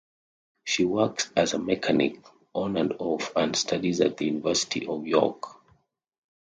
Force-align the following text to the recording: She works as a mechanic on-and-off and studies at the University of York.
She 0.63 0.83
works 0.83 1.31
as 1.35 1.53
a 1.53 1.59
mechanic 1.59 2.25
on-and-off 2.55 3.35
and 3.35 3.55
studies 3.55 4.01
at 4.01 4.17
the 4.17 4.25
University 4.25 4.87
of 4.87 5.05
York. 5.05 5.43